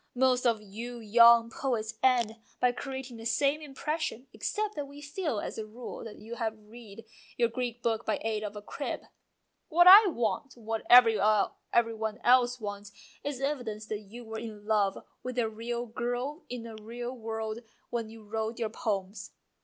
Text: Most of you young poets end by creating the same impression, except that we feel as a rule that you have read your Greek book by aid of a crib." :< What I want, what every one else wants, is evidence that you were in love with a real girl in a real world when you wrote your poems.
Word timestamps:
Most 0.15 0.47
of 0.47 0.63
you 0.63 0.97
young 0.97 1.51
poets 1.51 1.99
end 2.01 2.37
by 2.59 2.71
creating 2.71 3.17
the 3.17 3.25
same 3.27 3.61
impression, 3.61 4.25
except 4.33 4.75
that 4.75 4.87
we 4.87 4.99
feel 4.99 5.39
as 5.39 5.59
a 5.59 5.65
rule 5.67 6.03
that 6.05 6.17
you 6.17 6.37
have 6.37 6.57
read 6.57 7.05
your 7.37 7.49
Greek 7.49 7.83
book 7.83 8.03
by 8.03 8.17
aid 8.23 8.41
of 8.41 8.55
a 8.55 8.63
crib." 8.63 9.01
:< 8.63 9.01
What 9.77 9.85
I 9.85 10.07
want, 10.07 10.57
what 10.57 10.87
every 10.89 11.19
one 11.93 12.17
else 12.23 12.59
wants, 12.59 12.91
is 13.23 13.41
evidence 13.41 13.85
that 13.89 13.99
you 13.99 14.25
were 14.25 14.39
in 14.39 14.65
love 14.65 14.97
with 15.21 15.37
a 15.37 15.47
real 15.47 15.85
girl 15.85 16.45
in 16.49 16.65
a 16.65 16.73
real 16.77 17.15
world 17.15 17.59
when 17.91 18.09
you 18.09 18.23
wrote 18.23 18.57
your 18.57 18.69
poems. 18.71 19.33